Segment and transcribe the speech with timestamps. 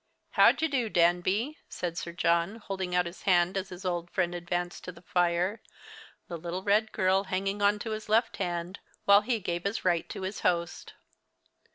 [0.31, 4.33] "How d'ye do, Danby?" said Sir John, holding out his hand as his old friend
[4.33, 5.61] advanced to the fire,
[6.27, 10.09] the little red girl hanging on to his left hand, while he gave his right
[10.09, 10.93] to his host.